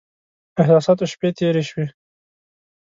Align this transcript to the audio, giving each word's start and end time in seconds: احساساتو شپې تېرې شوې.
احساساتو 0.61 1.05
شپې 1.11 1.29
تېرې 1.37 1.63
شوې. 1.69 1.85